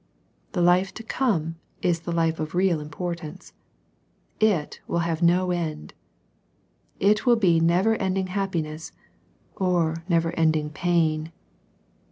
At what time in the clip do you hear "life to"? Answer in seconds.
0.63-1.03